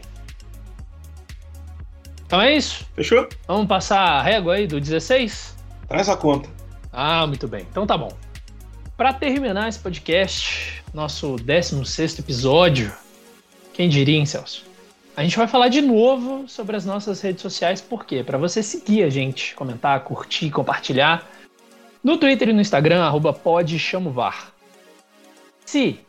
[2.25, 2.85] Então é isso.
[2.97, 3.29] Fechou?
[3.47, 5.55] Vamos passar a régua aí do 16?
[5.87, 6.49] Traz a conta.
[6.91, 7.65] Ah, muito bem.
[7.71, 8.11] Então tá bom.
[8.97, 12.91] Para terminar esse podcast, nosso 16 episódio,
[13.73, 14.65] quem diria, hein, Celso?
[15.15, 18.23] A gente vai falar de novo sobre as nossas redes sociais, por quê?
[18.23, 21.29] Para você seguir a gente, comentar, curtir, compartilhar.
[22.03, 24.53] No Twitter e no Instagram, arroba podchamovar.
[25.65, 25.99] Se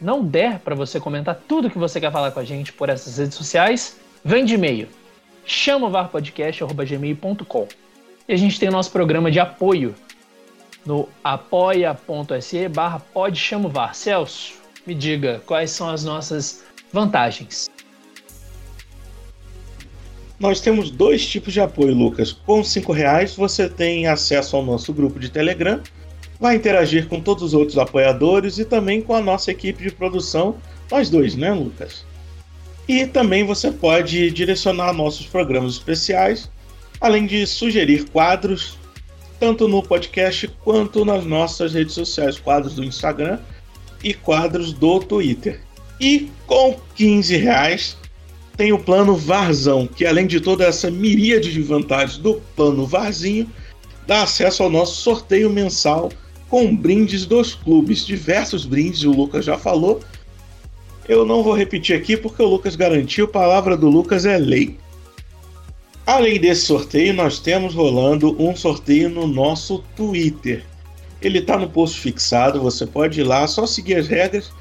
[0.00, 3.18] não der para você comentar tudo que você quer falar com a gente por essas
[3.18, 4.88] redes sociais, vem de e-mail
[5.44, 7.68] chamovarpodcast.gmail.com.
[8.28, 9.94] E a gente tem o nosso programa de apoio
[10.84, 13.94] no apoia.se barra podchamovar.
[13.94, 14.54] Celso,
[14.86, 17.70] me diga quais são as nossas vantagens.
[20.38, 22.32] Nós temos dois tipos de apoio, Lucas.
[22.32, 25.80] Com cinco reais você tem acesso ao nosso grupo de Telegram,
[26.40, 30.56] vai interagir com todos os outros apoiadores e também com a nossa equipe de produção,
[30.90, 32.04] nós dois, né, Lucas?
[32.88, 36.50] E também você pode direcionar nossos programas especiais,
[37.00, 38.76] além de sugerir quadros,
[39.42, 43.40] tanto no podcast quanto nas nossas redes sociais, quadros do Instagram
[44.00, 45.60] e quadros do Twitter.
[46.00, 47.96] E com 15 reais
[48.56, 53.50] tem o plano Varzão, que além de toda essa miríade de vantagens do plano Varzinho,
[54.06, 56.12] dá acesso ao nosso sorteio mensal
[56.48, 59.98] com brindes dos clubes, diversos brindes, o Lucas já falou,
[61.08, 64.78] eu não vou repetir aqui porque o Lucas garantiu, palavra do Lucas é lei.
[66.06, 70.64] Além desse sorteio, nós temos rolando um sorteio no nosso Twitter.
[71.20, 74.52] Ele está no post fixado, você pode ir lá, só seguir as regras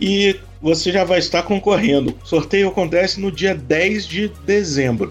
[0.00, 2.16] e você já vai estar concorrendo.
[2.22, 5.10] O sorteio acontece no dia 10 de dezembro.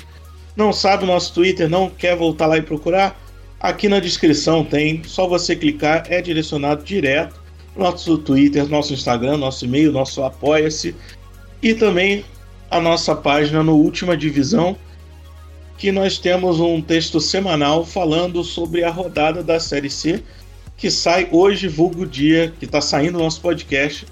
[0.56, 3.18] Não sabe o nosso Twitter, não quer voltar lá e procurar?
[3.60, 7.42] Aqui na descrição tem, só você clicar, é direcionado direto
[7.76, 10.96] nosso Twitter, nosso Instagram, nosso e-mail, nosso Apoia-se
[11.62, 12.26] e também
[12.70, 14.76] a nossa página no Última Divisão,
[15.82, 20.24] que nós temos um texto semanal falando sobre a rodada da Série C,
[20.78, 24.06] que sai hoje, vulgo dia, que está saindo o nosso podcast.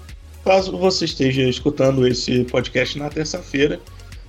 [0.44, 3.78] Caso você esteja escutando esse podcast na terça-feira,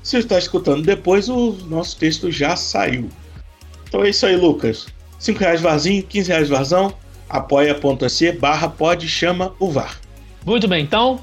[0.03, 3.09] se está escutando depois, o nosso texto já saiu.
[3.87, 4.85] Então é isso aí, Lucas.
[5.17, 6.93] 5 reais varzinho, 15 reais varzão,
[7.27, 9.99] apoia.se barra pode chama o VAR.
[10.45, 11.19] Muito bem, então,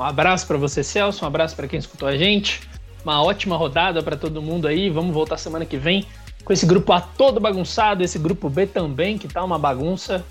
[0.00, 2.60] um abraço para você, Celso, um abraço para quem escutou a gente,
[3.04, 6.04] uma ótima rodada para todo mundo aí, vamos voltar semana que vem
[6.44, 10.24] com esse grupo A todo bagunçado, esse grupo B também, que tá uma bagunça,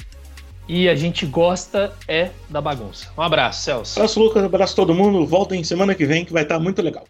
[0.67, 3.07] e a gente gosta é da bagunça.
[3.17, 3.99] Um abraço, Celso.
[3.99, 7.05] Abraço, Lucas, abraço todo mundo, voltem semana que vem que vai estar tá muito legal.